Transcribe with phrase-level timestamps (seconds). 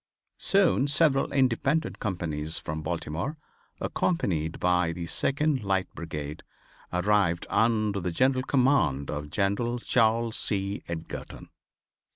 [0.39, 3.37] Soon several independent companies from Baltimore,
[3.79, 6.41] accompanied by the Second Light Brigade,
[6.91, 10.81] arrived under the general command of General Charles C.
[10.87, 11.49] Edgerton.